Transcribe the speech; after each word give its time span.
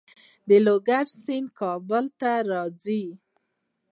د 0.47 0.49
لوګر 0.65 1.05
سیند 1.23 1.49
کابل 1.59 2.05
ته 2.19 2.31
راځي 2.51 3.03